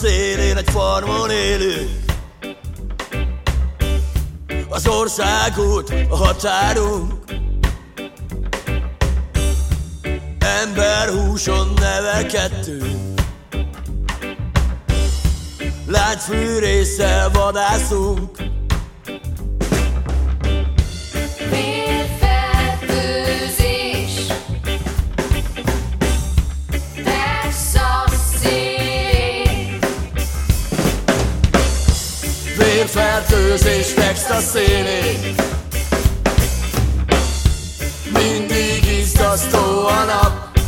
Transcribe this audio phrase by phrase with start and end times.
[0.00, 2.04] szélén egy farmon élünk.
[4.68, 7.12] Az országút a határunk.
[10.38, 13.06] Ember húson nevelkedtünk
[15.86, 18.45] Lágyfűrészsel vadászunk
[33.56, 35.34] Vérfertőzés Texas szélén.
[38.12, 40.58] Mindig izzasztó a nap.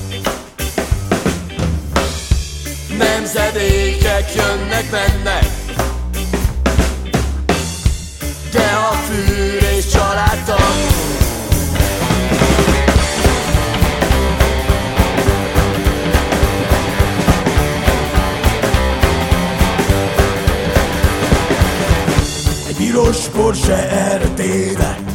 [2.99, 4.91] Nemzedékek jönnek,
[23.09, 25.11] Egy piros Porsche erre tévedt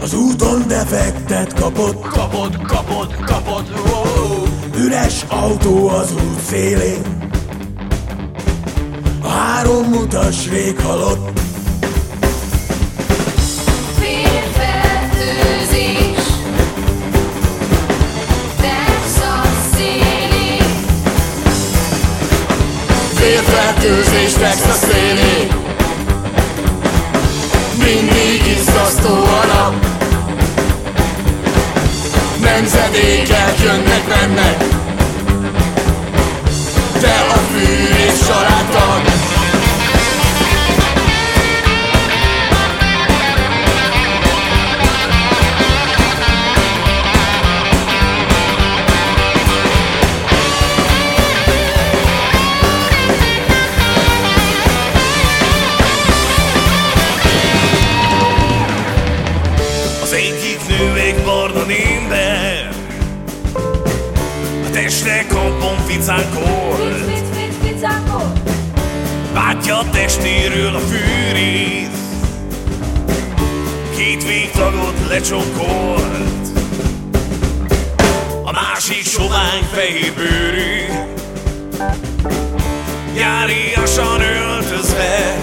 [0.00, 2.00] Az úton defektet kapott.
[2.08, 4.46] Kapott, kapott, kapott, wow.
[4.84, 7.30] Üres autó az út szélén.
[9.22, 11.40] A három utas rég halott.
[24.42, 24.91] Texas
[32.52, 34.64] Nemzedékek jönnek, mennek.
[37.00, 38.01] De a fűrés
[60.72, 62.68] egyik nő egy barna némber
[64.66, 68.32] A teste kampon ficánkol Fic, fic, fic, ficákol
[69.34, 71.88] Bátja a testéről a fűrész.
[73.96, 76.48] Két végtagot lecsonkolt
[78.44, 80.84] A másik sovány fehér bőrű.
[83.16, 85.36] Járiasan öltözve.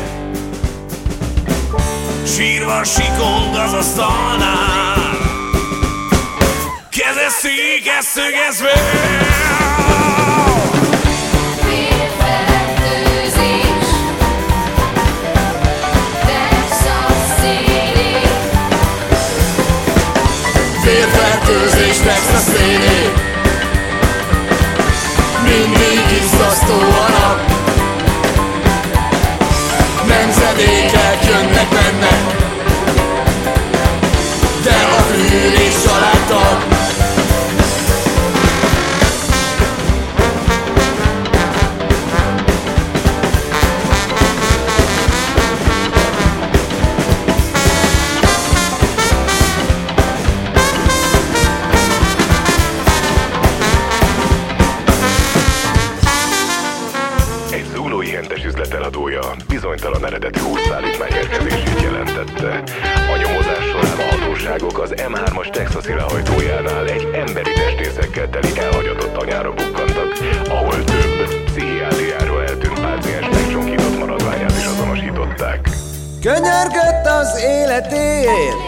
[2.26, 5.19] Sírva sikond az asztalnál
[7.20, 8.74] Keze székes szögezve
[20.84, 23.14] Vérfertőzés Texas szélén
[25.44, 27.52] Mindig izzasztó a nap.
[30.08, 32.39] Nemzedékek jönnek,
[60.10, 62.64] eredetű hússzállítmány érkezését jelentette.
[63.14, 69.54] A nyomozás során a hatóságok az M3-as texasi lehajtójánál egy emberi testészekkel teli elhagyatott anyára
[69.54, 70.12] bukkantak,
[70.50, 75.70] ahol több pszichiátriáról eltűnt páciens megcsonkított maradványát is azonosították.
[76.22, 78.62] Könyörgött az életéért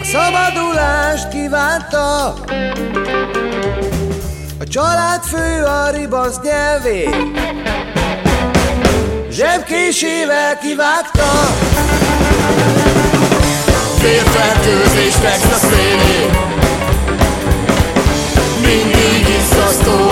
[0.00, 2.26] A szabadulást kívánta
[4.60, 7.61] A család fő a ribasz nyelvét
[9.32, 11.56] Zsebkésével kivágta.
[14.02, 16.30] Vérfertőzés Texas szélén
[18.60, 20.11] Mindig izzasztó